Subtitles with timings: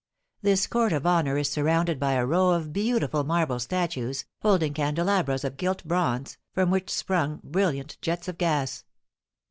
[0.41, 5.43] This court of honour is surrounded by a row of beautiful marble statues, holding candelabras
[5.43, 8.83] of gilt bronze, from which sprung brilliant jets of gas.